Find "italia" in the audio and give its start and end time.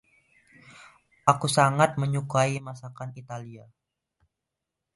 3.21-3.65